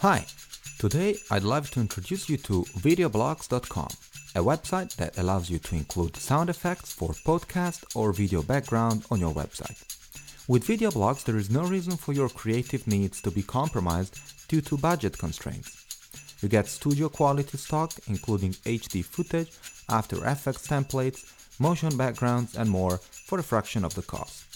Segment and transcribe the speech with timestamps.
[0.00, 0.24] Hi,
[0.78, 3.90] today I'd love to introduce you to videoblocks.com,
[4.34, 9.20] a website that allows you to include sound effects for podcast or video background on
[9.20, 9.76] your website.
[10.48, 14.18] With VideoBlocks, there is no reason for your creative needs to be compromised
[14.48, 16.38] due to budget constraints.
[16.40, 19.52] You get studio quality stock, including HD footage,
[19.90, 24.46] After Effects templates, motion backgrounds, and more for a fraction of the cost.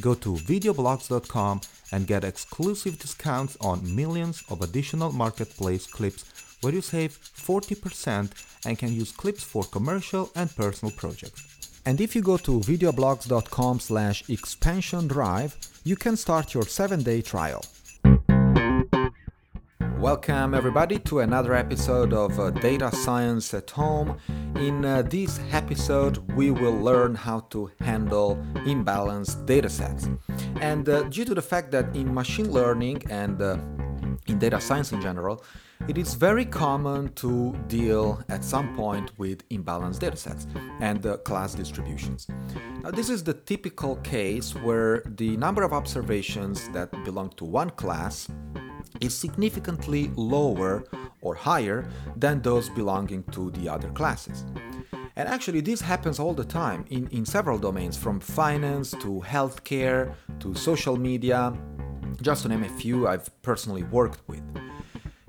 [0.00, 1.60] Go to videoblocks.com
[1.92, 6.24] and get exclusive discounts on millions of additional marketplace clips
[6.62, 8.30] where you save 40%
[8.66, 11.42] and can use clips for commercial and personal projects.
[11.84, 17.64] And if you go to videoblocks.com slash expansion drive, you can start your 7-day trial.
[20.02, 24.18] Welcome everybody to another episode of uh, Data Science at Home.
[24.56, 30.10] In uh, this episode, we will learn how to handle imbalanced datasets.
[30.60, 33.58] And uh, due to the fact that in machine learning and uh,
[34.26, 35.44] in data science in general,
[35.86, 40.48] it is very common to deal at some point with imbalanced datasets
[40.80, 42.26] and uh, class distributions.
[42.82, 47.70] Now, this is the typical case where the number of observations that belong to one
[47.70, 48.28] class
[49.00, 50.84] is significantly lower
[51.20, 54.44] or higher than those belonging to the other classes.
[55.16, 60.14] And actually, this happens all the time in, in several domains, from finance to healthcare
[60.40, 61.52] to social media,
[62.22, 64.42] just to name a few I've personally worked with.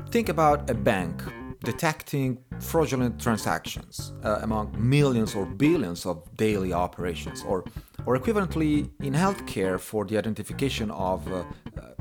[0.09, 1.21] Think about a bank
[1.63, 7.63] detecting fraudulent transactions uh, among millions or billions of daily operations, or,
[8.05, 11.43] or equivalently in healthcare for the identification of uh,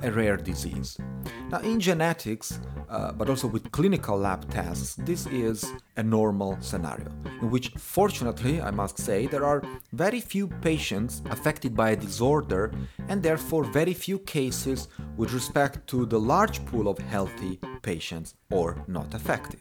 [0.03, 0.99] a rare disease.
[1.51, 2.59] Now, in genetics,
[2.89, 5.65] uh, but also with clinical lab tests, this is
[5.97, 7.09] a normal scenario
[7.43, 12.73] in which, fortunately, I must say, there are very few patients affected by a disorder
[13.09, 18.83] and therefore very few cases with respect to the large pool of healthy patients or
[18.87, 19.61] not affected.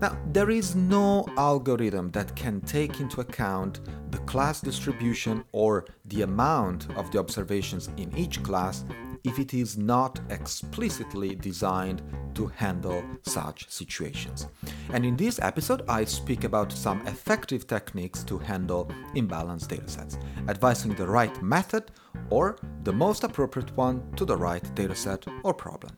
[0.00, 3.80] Now, there is no algorithm that can take into account
[4.10, 8.84] the class distribution or the amount of the observations in each class
[9.26, 12.00] if it is not explicitly designed
[12.34, 14.46] to handle such situations.
[14.92, 20.16] And in this episode, I speak about some effective techniques to handle imbalanced datasets,
[20.48, 21.90] advising the right method
[22.30, 25.92] or the most appropriate one to the right dataset or problem.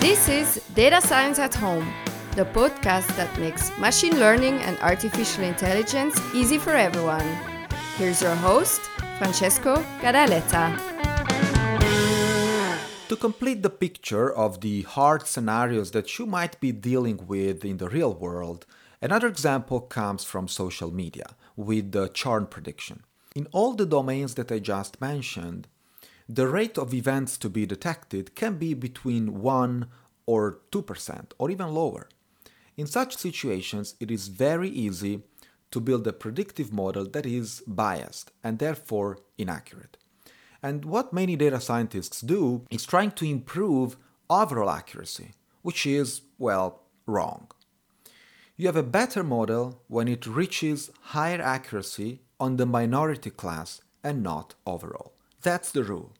[0.00, 1.92] This is Data Science at Home,
[2.36, 7.55] the podcast that makes machine learning and artificial intelligence easy for everyone.
[7.96, 8.82] Here's your host,
[9.16, 10.78] Francesco Gadaletta.
[13.08, 17.78] To complete the picture of the hard scenarios that you might be dealing with in
[17.78, 18.66] the real world,
[19.00, 23.02] another example comes from social media with the churn prediction.
[23.34, 25.66] In all the domains that I just mentioned,
[26.28, 29.86] the rate of events to be detected can be between 1
[30.26, 32.10] or 2% or even lower.
[32.76, 35.22] In such situations, it is very easy
[35.76, 39.98] to build a predictive model that is biased and therefore inaccurate.
[40.62, 43.98] And what many data scientists do is trying to improve
[44.30, 47.48] overall accuracy, which is, well, wrong.
[48.56, 54.22] You have a better model when it reaches higher accuracy on the minority class and
[54.22, 55.12] not overall.
[55.42, 56.14] That's the rule.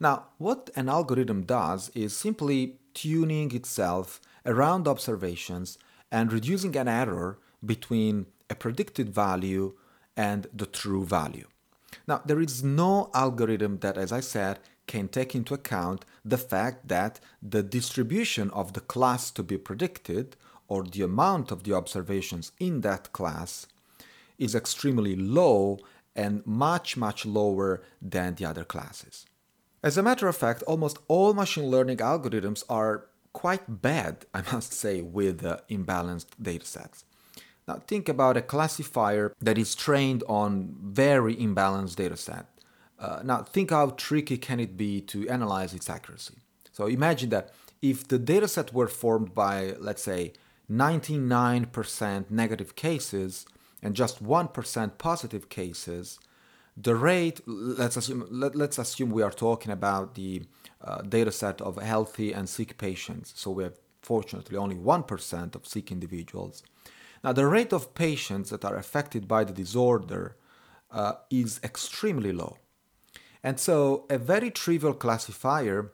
[0.00, 5.76] Now, what an algorithm does is simply tuning itself around observations
[6.10, 9.74] and reducing an error between a predicted value
[10.16, 11.46] and the true value.
[12.06, 16.88] Now, there is no algorithm that, as I said, can take into account the fact
[16.88, 20.36] that the distribution of the class to be predicted
[20.68, 23.66] or the amount of the observations in that class
[24.38, 25.78] is extremely low
[26.14, 29.26] and much, much lower than the other classes.
[29.82, 34.72] As a matter of fact, almost all machine learning algorithms are quite bad, I must
[34.72, 37.04] say, with uh, imbalanced datasets.
[37.66, 42.46] Now think about a classifier that is trained on very imbalanced dataset.
[42.98, 46.36] Uh, now think how tricky can it be to analyze its accuracy.
[46.72, 47.52] So imagine that
[47.82, 50.32] if the dataset were formed by, let's say,
[50.70, 53.46] 99% negative cases
[53.82, 56.18] and just 1% positive cases,
[56.76, 60.42] the rate, let's assume, let, us assume we are talking about the
[60.82, 63.32] uh, dataset of healthy and sick patients.
[63.36, 66.62] So we have fortunately only 1% of sick individuals.
[67.22, 70.36] Now, the rate of patients that are affected by the disorder
[70.90, 72.58] uh, is extremely low.
[73.42, 75.92] And so, a very trivial classifier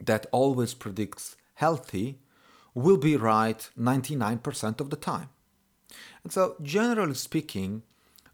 [0.00, 2.20] that always predicts healthy
[2.74, 5.28] will be right 99% of the time.
[6.22, 7.82] And so, generally speaking,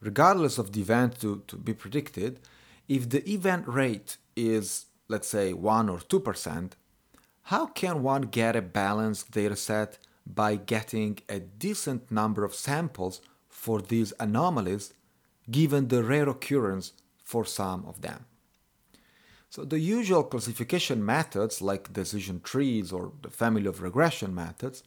[0.00, 2.40] regardless of the event to, to be predicted,
[2.88, 6.72] if the event rate is, let's say, 1 or 2%,
[7.44, 13.81] how can one get a balanced dataset by getting a decent number of samples for
[13.81, 14.93] these anomalies
[15.50, 16.93] given the rare occurrence
[17.23, 18.26] for some of them?
[19.49, 24.82] So the usual classification methods like decision trees or the family of regression methods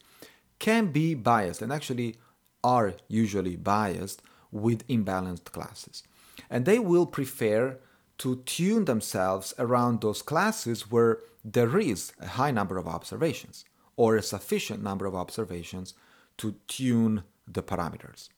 [0.58, 2.16] can be biased and actually
[2.62, 4.22] are usually biased
[4.52, 6.02] with imbalanced classes.
[6.48, 7.78] And they will prefer
[8.18, 13.64] to tune themselves around those classes where there is a high number of observations
[14.00, 15.92] or a sufficient number of observations
[16.38, 18.30] to tune the parameters.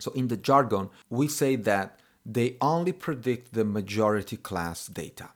[0.00, 5.28] So, in the jargon, we say that they only predict the majority class data.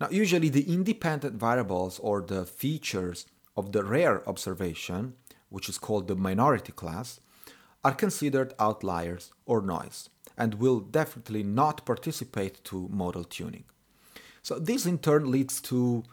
[0.00, 3.26] Now, usually the independent variables or the features
[3.58, 5.16] of the rare observation,
[5.50, 7.20] which is called the minority class,
[7.84, 10.08] are considered outliers or noise
[10.38, 13.64] and will definitely not participate to model tuning.
[14.42, 16.04] So this in turn leads to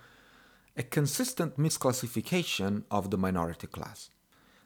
[0.79, 4.09] a consistent misclassification of the minority class.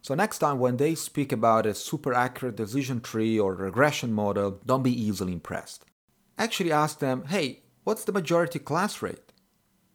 [0.01, 4.62] So next time when they speak about a super accurate decision tree or regression model,
[4.65, 5.86] don't be easily impressed.
[6.38, 9.33] Actually ask them, hey, What's the majority class rate?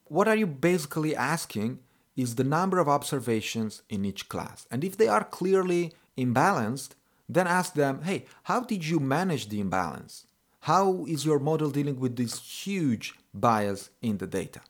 [0.04, 1.78] What are you basically asking
[2.16, 4.66] is the number of observations in each class.
[4.70, 6.90] And if they are clearly imbalanced,
[7.28, 10.26] then ask them, hey, how did you manage the imbalance?
[10.62, 14.60] How is your model dealing with this huge bias in the data?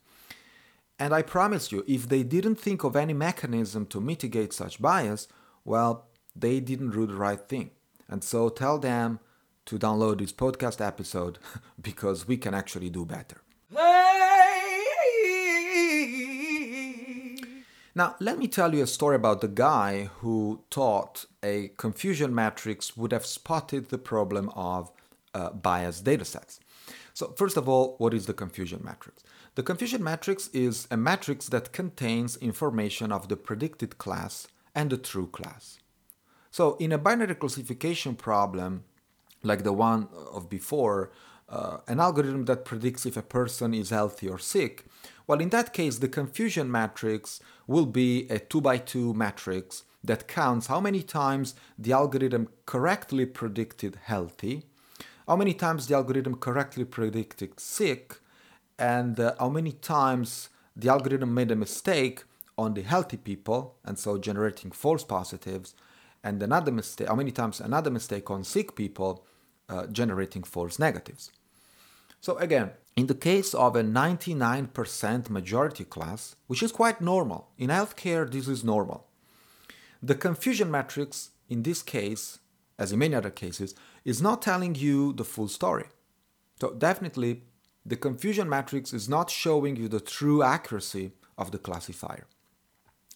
[0.98, 5.28] And I promise you, if they didn't think of any mechanism to mitigate such bias,
[5.64, 7.70] well, they didn't do the right thing.
[8.08, 9.20] And so tell them
[9.66, 11.38] to download this podcast episode
[11.80, 13.42] because we can actually do better.
[17.94, 22.96] Now, let me tell you a story about the guy who thought a confusion matrix
[22.96, 24.92] would have spotted the problem of
[25.34, 26.60] uh, biased datasets.
[27.12, 29.24] So, first of all, what is the confusion matrix?
[29.58, 34.96] The confusion matrix is a matrix that contains information of the predicted class and the
[34.96, 35.80] true class.
[36.52, 38.84] So, in a binary classification problem,
[39.42, 41.10] like the one of before,
[41.48, 44.84] uh, an algorithm that predicts if a person is healthy or sick,
[45.26, 50.28] well, in that case, the confusion matrix will be a 2 by 2 matrix that
[50.28, 54.66] counts how many times the algorithm correctly predicted healthy,
[55.26, 58.20] how many times the algorithm correctly predicted sick,
[58.78, 62.24] and uh, how many times the algorithm made a mistake
[62.56, 65.74] on the healthy people, and so generating false positives,
[66.22, 69.24] and another mistake, how many times another mistake on sick people,
[69.68, 71.30] uh, generating false negatives.
[72.20, 77.70] So again, in the case of a 99% majority class, which is quite normal, in
[77.70, 79.06] healthcare this is normal,
[80.02, 82.38] the confusion matrix in this case,
[82.78, 85.86] as in many other cases, is not telling you the full story.
[86.60, 87.44] So definitely,
[87.88, 92.26] the confusion matrix is not showing you the true accuracy of the classifier.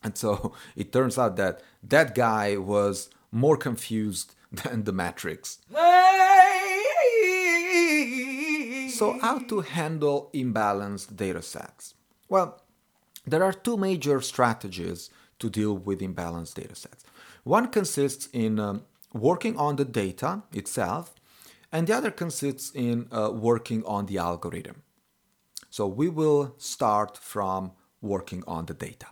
[0.02, 5.58] And so it turns out that that guy was more confused than the matrix.
[8.98, 11.94] So, how to handle imbalanced datasets?
[12.28, 12.62] Well,
[13.26, 17.02] there are two major strategies to deal with imbalanced datasets.
[17.42, 18.82] One consists in um,
[19.12, 21.14] working on the data itself,
[21.72, 24.82] and the other consists in uh, working on the algorithm.
[25.70, 29.06] So, we will start from working on the data.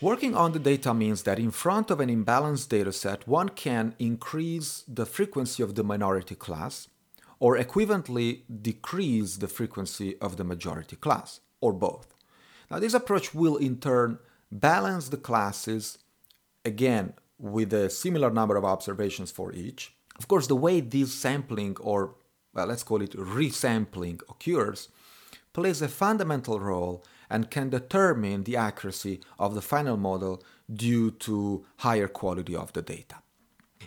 [0.00, 4.84] Working on the data means that in front of an imbalanced dataset, one can increase
[4.86, 6.88] the frequency of the minority class
[7.38, 12.14] or equivalently decrease the frequency of the majority class, or both.
[12.70, 14.18] Now, this approach will in turn
[14.50, 15.98] balance the classes
[16.64, 19.94] again with a similar number of observations for each.
[20.18, 22.14] Of course, the way this sampling, or
[22.52, 24.88] well, let's call it resampling, occurs
[25.52, 30.42] plays a fundamental role and can determine the accuracy of the final model
[30.72, 33.16] due to higher quality of the data.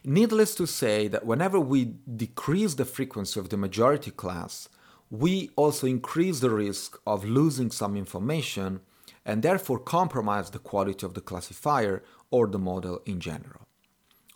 [0.04, 4.70] Needless to say that whenever we decrease the frequency of the majority class,
[5.10, 8.80] we also increase the risk of losing some information
[9.26, 13.67] and therefore compromise the quality of the classifier or the model in general.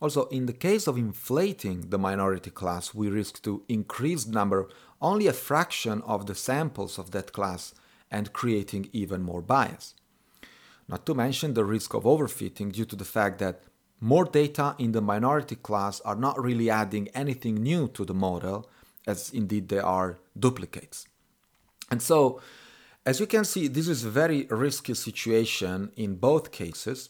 [0.01, 4.67] Also, in the case of inflating the minority class, we risk to increase the number
[4.99, 7.75] only a fraction of the samples of that class
[8.09, 9.93] and creating even more bias.
[10.87, 13.63] Not to mention the risk of overfitting due to the fact that
[13.99, 18.67] more data in the minority class are not really adding anything new to the model,
[19.05, 21.07] as indeed they are duplicates.
[21.91, 22.41] And so,
[23.05, 27.09] as you can see, this is a very risky situation in both cases,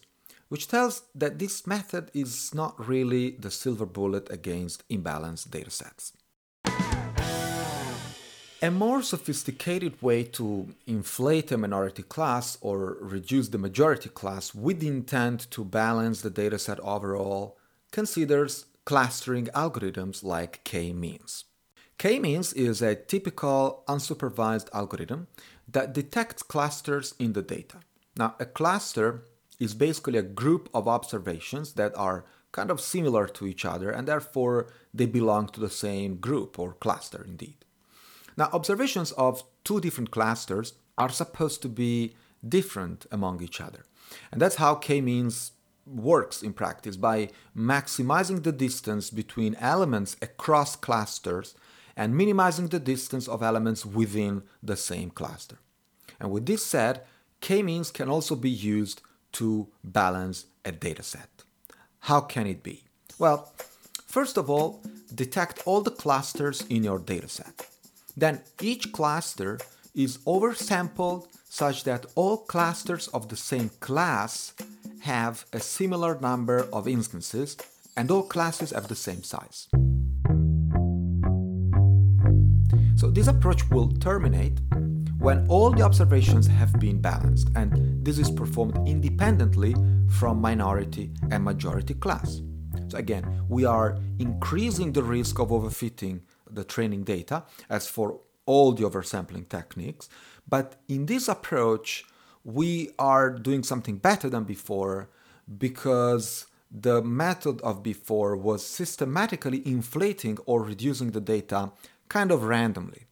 [0.52, 6.12] which tells that this method is not really the silver bullet against imbalanced datasets.
[8.60, 14.80] A more sophisticated way to inflate a minority class or reduce the majority class with
[14.80, 17.56] the intent to balance the dataset overall
[17.90, 21.44] considers clustering algorithms like k-means.
[21.96, 25.28] K-means is a typical unsupervised algorithm
[25.66, 27.78] that detects clusters in the data.
[28.18, 29.24] Now, a cluster
[29.58, 34.06] is basically a group of observations that are kind of similar to each other and
[34.06, 37.64] therefore they belong to the same group or cluster indeed.
[38.36, 42.14] Now, observations of two different clusters are supposed to be
[42.46, 43.84] different among each other.
[44.30, 45.52] And that's how k-means
[45.86, 51.54] works in practice by maximizing the distance between elements across clusters
[51.96, 55.58] and minimizing the distance of elements within the same cluster.
[56.20, 57.02] And with this said,
[57.40, 61.28] k-means can also be used to balance a dataset.
[62.00, 62.84] How can it be?
[63.18, 63.52] Well,
[64.06, 64.82] first of all,
[65.14, 67.66] detect all the clusters in your dataset.
[68.16, 69.58] Then each cluster
[69.94, 74.54] is oversampled such that all clusters of the same class
[75.00, 77.56] have a similar number of instances
[77.96, 79.68] and all classes have the same size.
[82.96, 84.60] So this approach will terminate
[85.22, 89.72] when all the observations have been balanced and this is performed independently
[90.08, 92.42] from minority and majority class.
[92.88, 98.72] So again, we are increasing the risk of overfitting the training data as for all
[98.72, 100.08] the oversampling techniques,
[100.48, 102.04] but in this approach,
[102.42, 105.08] we are doing something better than before
[105.56, 111.70] because the method of before was systematically inflating or reducing the data
[112.08, 113.06] kind of randomly.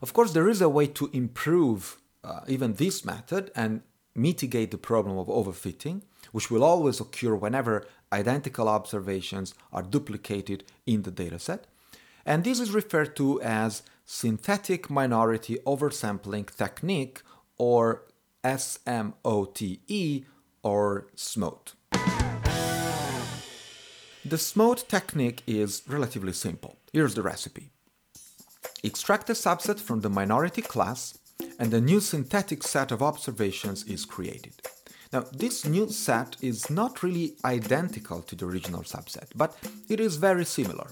[0.00, 3.82] Of course, there is a way to improve uh, even this method and
[4.14, 6.02] mitigate the problem of overfitting,
[6.32, 11.60] which will always occur whenever identical observations are duplicated in the dataset.
[12.24, 17.22] And this is referred to as synthetic minority oversampling technique
[17.56, 18.04] or
[18.44, 20.24] SMOTE
[20.62, 21.74] or SMOTE.
[24.24, 26.76] The SMOTE technique is relatively simple.
[26.92, 27.70] Here's the recipe.
[28.82, 31.18] Extract a subset from the minority class
[31.58, 34.54] and a new synthetic set of observations is created.
[35.12, 39.56] Now, this new set is not really identical to the original subset, but
[39.88, 40.88] it is very similar.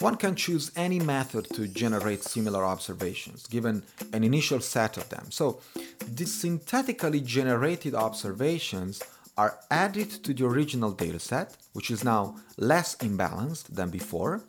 [0.00, 5.30] One can choose any method to generate similar observations, given an initial set of them.
[5.30, 5.60] So,
[6.00, 9.00] the synthetically generated observations
[9.36, 14.42] are added to the original dataset, which is now less imbalanced than before.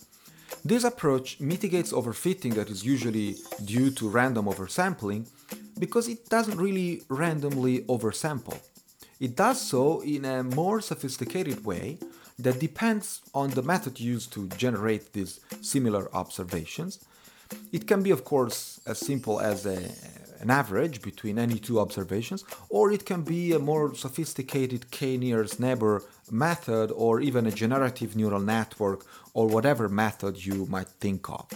[0.63, 5.27] This approach mitigates overfitting that is usually due to random oversampling
[5.77, 8.59] because it doesn't really randomly oversample.
[9.19, 11.99] It does so in a more sophisticated way
[12.39, 16.99] that depends on the method used to generate these similar observations.
[17.71, 19.77] It can be, of course, as simple as a,
[20.39, 26.03] an average between any two observations, or it can be a more sophisticated k-nearest neighbor
[26.31, 31.47] method, or even a generative neural network, or whatever method you might think of.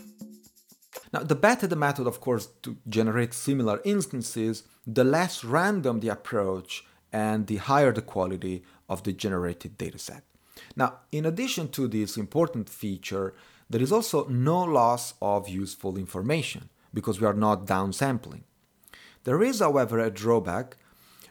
[1.11, 6.09] Now, the better the method, of course, to generate similar instances, the less random the
[6.09, 10.21] approach and the higher the quality of the generated dataset.
[10.75, 13.33] Now, in addition to this important feature,
[13.69, 18.43] there is also no loss of useful information because we are not downsampling.
[19.29, 20.75] There is, however, a drawback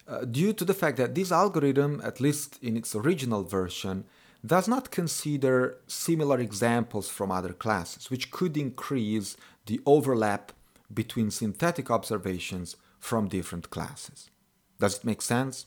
[0.07, 4.05] uh, due to the fact that this algorithm, at least in its original version,
[4.47, 9.37] does not consider similar examples from other classes, which could increase
[9.67, 10.53] the overlap
[10.95, 14.31] between synthetic observations from different classes.
[14.79, 15.67] Does it make sense?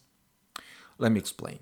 [0.97, 1.59] Let me explain.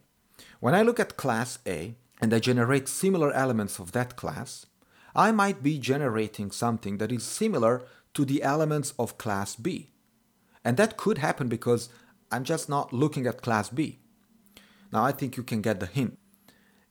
[0.60, 4.68] When I look at class A and I generate similar elements of that class,
[5.16, 9.90] I might be generating something that is similar to the elements of class B.
[10.64, 11.90] And that could happen because
[12.32, 14.00] I'm just not looking at class B.
[14.92, 16.18] Now I think you can get the hint.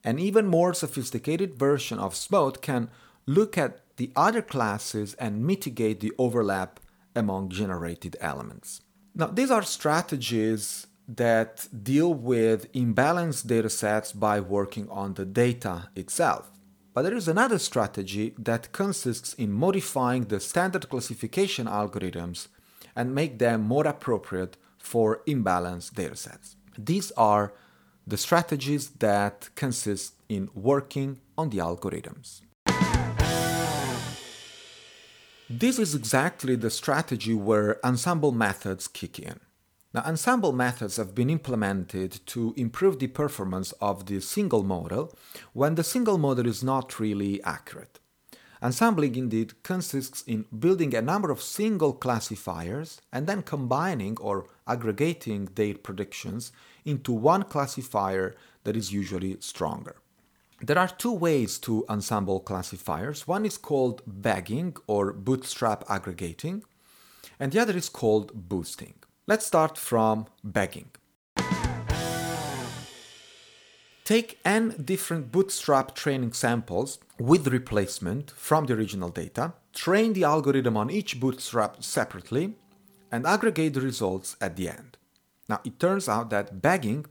[0.05, 2.91] An even more sophisticated version of SMOTE can
[3.27, 6.81] look at the other classes and mitigate the overlap
[7.15, 8.81] among generated elements.
[9.15, 15.89] Now, these are strategies that deal with imbalanced data sets by working on the data
[15.97, 16.51] itself.
[16.95, 22.49] But there is another strategy that consists in modifying the standard classification algorithms
[22.95, 26.57] and make them more appropriate for imbalanced datasets.
[26.77, 27.53] These are
[28.07, 32.41] the strategies that consist in working on the algorithms.
[35.51, 39.41] This is exactly the strategy where ensemble methods kick in.
[39.95, 45.15] Now, ensemble methods have been implemented to improve the performance of the single model
[45.55, 47.99] when the single model is not really accurate.
[48.61, 55.49] Ensembling indeed consists in building a number of single classifiers and then combining or aggregating
[55.55, 56.51] their predictions
[56.85, 58.35] into one classifier
[58.65, 59.97] that is usually stronger.
[60.61, 63.29] There are two ways to ensemble classifiers.
[63.29, 66.65] One is called bagging or bootstrap aggregating,
[67.39, 68.95] and the other is called boosting.
[69.29, 70.91] Let's start from bagging.
[74.09, 80.79] Take n different bootstrap training samples with replacement from the original data, train the algorithm
[80.79, 82.55] on each bootstrap separately,
[83.13, 84.97] and aggregate the results at the end.
[85.47, 87.05] Now, it turns out that bagging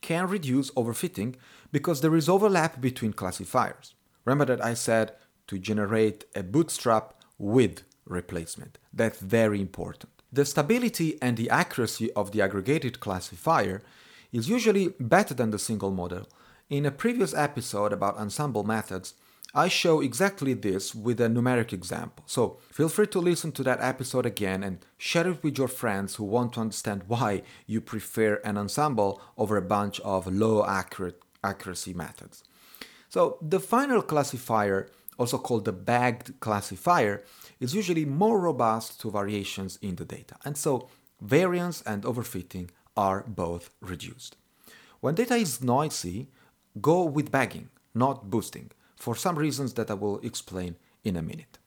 [0.00, 1.34] can reduce overfitting
[1.70, 3.94] because there is overlap between classifiers.
[4.24, 5.12] Remember that I said
[5.48, 8.78] to generate a bootstrap with replacement.
[8.90, 10.12] That's very important.
[10.32, 13.82] The stability and the accuracy of the aggregated classifier
[14.32, 16.28] is usually better than the single model.
[16.68, 19.14] In a previous episode about ensemble methods,
[19.54, 22.22] I show exactly this with a numeric example.
[22.26, 26.16] So feel free to listen to that episode again and share it with your friends
[26.16, 31.22] who want to understand why you prefer an ensemble over a bunch of low accurate
[31.42, 32.44] accuracy methods.
[33.08, 37.24] So the final classifier, also called the bagged classifier,
[37.58, 40.36] is usually more robust to variations in the data.
[40.44, 40.90] And so
[41.22, 44.36] variance and overfitting are both reduced.
[45.00, 46.28] When data is noisy,
[46.80, 50.74] go with bagging, not boosting, for some reasons that I will explain
[51.04, 51.58] in a minute.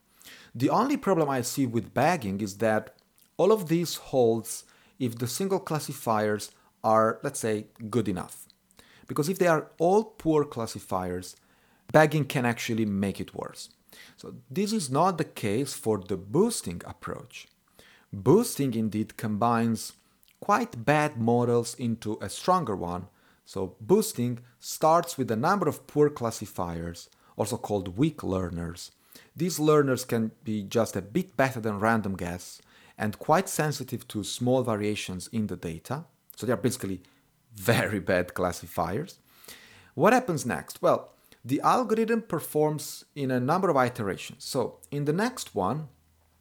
[0.54, 2.94] The only problem I see with bagging is that
[3.38, 4.64] all of this holds
[4.98, 6.50] if the single classifiers
[6.84, 8.46] are, let's say, good enough.
[9.08, 11.34] Because if they are all poor classifiers,
[11.92, 13.70] bagging can actually make it worse.
[14.18, 17.48] So this is not the case for the boosting approach.
[18.12, 19.94] Boosting indeed combines
[20.42, 23.06] quite bad models into a stronger one.
[23.44, 28.90] So boosting starts with a number of poor classifiers, also called weak learners.
[29.36, 32.60] These learners can be just a bit better than random guess
[32.98, 36.06] and quite sensitive to small variations in the data.
[36.34, 37.02] So they are basically
[37.54, 39.18] very bad classifiers.
[39.94, 40.82] What happens next?
[40.82, 41.12] Well,
[41.44, 44.44] the algorithm performs in a number of iterations.
[44.44, 45.88] So in the next one,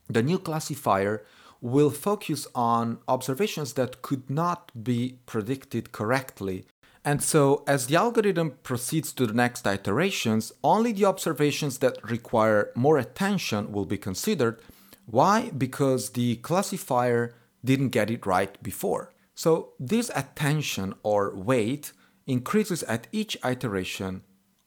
[0.10, 1.24] the new classifier
[1.62, 6.66] will focus on observations that could not be predicted correctly.
[7.06, 12.72] And so, as the algorithm proceeds to the next iterations, only the observations that require
[12.76, 14.62] more attention will be considered.
[15.06, 15.52] Why?
[15.58, 19.14] Because the classifier didn't get it right before.
[19.34, 21.92] So, this attention or weight
[22.28, 24.22] increases at each iteration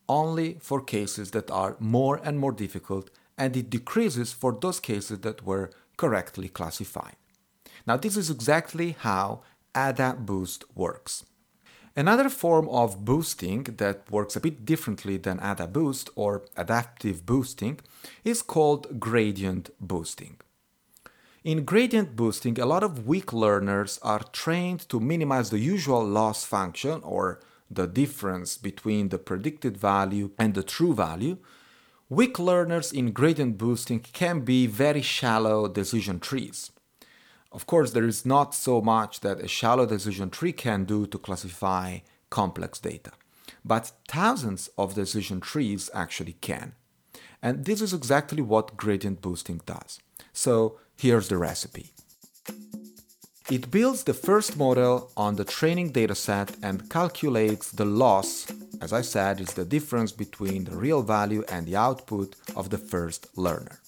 [0.07, 5.19] only for cases that are more and more difficult, and it decreases for those cases
[5.19, 7.15] that were correctly classified.
[7.87, 9.41] Now, this is exactly how
[9.73, 11.25] AdaBoost works.
[11.95, 17.79] Another form of boosting that works a bit differently than AdaBoost or adaptive boosting
[18.25, 20.37] is called gradient boosting.
[21.45, 26.43] In gradient boosting, a lot of weak learners are trained to minimize the usual loss
[26.43, 31.37] function or the difference between the predicted value and the true value
[32.09, 36.69] Weak learners in gradient boosting can be very shallow decision trees.
[37.51, 41.17] Of course, there is not so much that a shallow decision tree can do to
[41.17, 43.11] classify complex data,
[43.63, 46.73] but thousands of decision trees actually can.
[47.41, 49.99] And this is exactly what gradient boosting does.
[50.31, 51.91] So here's the recipe.
[53.49, 58.45] It builds the first model on the training dataset and calculates the loss
[58.81, 62.77] as I said, is the difference between the real value and the output of the
[62.77, 63.79] first learner.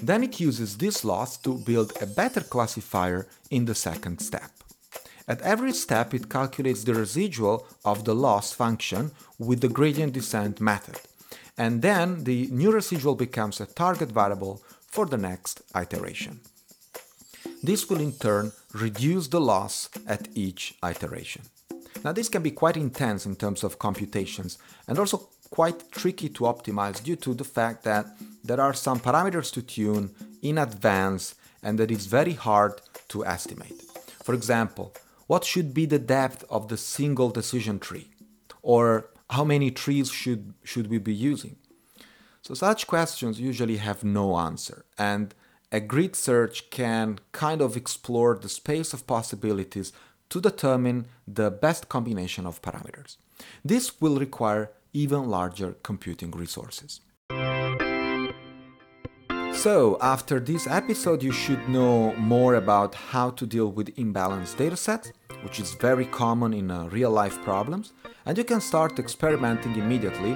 [0.00, 4.50] Then it uses this loss to build a better classifier in the second step.
[5.28, 10.60] At every step, it calculates the residual of the loss function with the gradient descent
[10.60, 10.98] method.
[11.56, 16.40] And then the new residual becomes a target variable for the next iteration.
[17.62, 21.42] This will in turn reduce the loss at each iteration.
[22.04, 26.44] Now this can be quite intense in terms of computations and also quite tricky to
[26.44, 28.06] optimize due to the fact that
[28.42, 33.80] there are some parameters to tune in advance and that it's very hard to estimate.
[34.24, 34.94] For example,
[35.26, 38.10] what should be the depth of the single decision tree?
[38.62, 41.56] Or how many trees should, should we be using?
[42.42, 45.34] So such questions usually have no answer and
[45.70, 49.92] a grid search can kind of explore the space of possibilities
[50.32, 53.18] to determine the best combination of parameters.
[53.62, 57.00] This will require even larger computing resources.
[59.52, 65.12] So, after this episode, you should know more about how to deal with imbalanced datasets,
[65.44, 67.92] which is very common in uh, real life problems,
[68.24, 70.34] and you can start experimenting immediately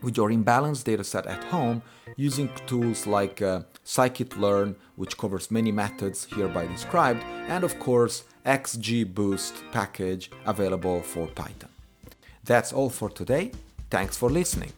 [0.00, 1.82] with your imbalanced dataset at home
[2.16, 9.70] using tools like uh, scikit-learn, which covers many methods hereby described, and of course XGBoost
[9.72, 11.70] package available for Python.
[12.44, 13.52] That's all for today.
[13.90, 14.72] Thanks for listening.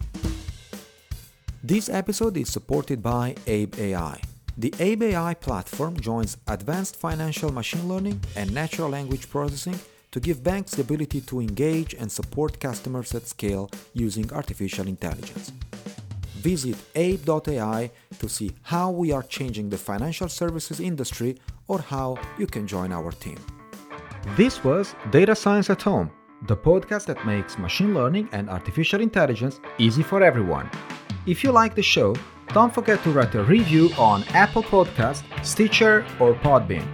[1.64, 4.20] This episode is supported by Abe AI.
[4.56, 9.78] The Abe AI platform joins advanced financial machine learning and natural language processing
[10.12, 15.50] to give banks the ability to engage and support customers at scale using artificial intelligence.
[16.36, 22.46] Visit abe.ai to see how we are changing the financial services industry or how you
[22.46, 23.38] can join our team.
[24.34, 26.10] This was Data Science at Home,
[26.42, 30.68] the podcast that makes machine learning and artificial intelligence easy for everyone.
[31.26, 32.14] If you like the show,
[32.52, 36.86] don't forget to write a review on Apple Podcast, Stitcher, or Podbean.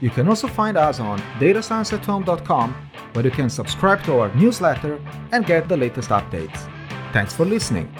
[0.00, 2.74] You can also find us on datascienceathome.com
[3.12, 5.00] where you can subscribe to our newsletter
[5.32, 6.70] and get the latest updates.
[7.12, 7.92] Thanks for listening.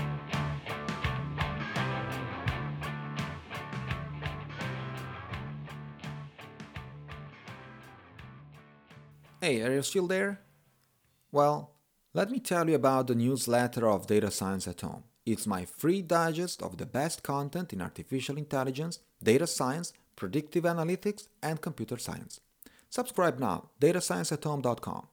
[9.67, 10.41] Are you still there?
[11.33, 11.73] Well,
[12.15, 15.05] let me tell you about the newsletter of Data Science at Home.
[15.25, 21.29] It's my free digest of the best content in artificial intelligence, data science, predictive analytics,
[21.43, 22.41] and computer science.
[22.89, 25.09] Subscribe now, datascienceathome.com.